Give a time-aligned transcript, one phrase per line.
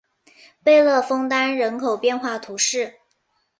[0.63, 2.95] 贝勒枫丹人口变化图示